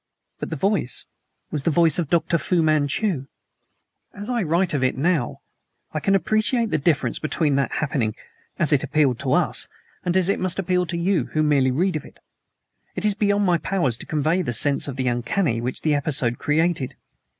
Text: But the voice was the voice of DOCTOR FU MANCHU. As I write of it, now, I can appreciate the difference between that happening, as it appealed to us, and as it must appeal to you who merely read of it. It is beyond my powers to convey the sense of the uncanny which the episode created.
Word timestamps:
But 0.39 0.49
the 0.49 0.55
voice 0.55 1.05
was 1.51 1.61
the 1.61 1.69
voice 1.69 1.99
of 1.99 2.09
DOCTOR 2.09 2.39
FU 2.39 2.63
MANCHU. 2.63 3.27
As 4.15 4.31
I 4.31 4.41
write 4.41 4.73
of 4.73 4.83
it, 4.83 4.97
now, 4.97 5.41
I 5.91 5.99
can 5.99 6.15
appreciate 6.15 6.71
the 6.71 6.79
difference 6.79 7.19
between 7.19 7.53
that 7.57 7.73
happening, 7.73 8.15
as 8.57 8.73
it 8.73 8.83
appealed 8.83 9.19
to 9.19 9.33
us, 9.33 9.67
and 10.03 10.17
as 10.17 10.27
it 10.27 10.39
must 10.39 10.57
appeal 10.57 10.87
to 10.87 10.97
you 10.97 11.25
who 11.33 11.43
merely 11.43 11.69
read 11.69 11.95
of 11.95 12.03
it. 12.05 12.17
It 12.95 13.05
is 13.05 13.13
beyond 13.13 13.45
my 13.45 13.59
powers 13.59 13.95
to 13.97 14.07
convey 14.07 14.41
the 14.41 14.53
sense 14.53 14.87
of 14.87 14.95
the 14.95 15.07
uncanny 15.07 15.61
which 15.61 15.83
the 15.83 15.93
episode 15.93 16.39
created. 16.39 16.95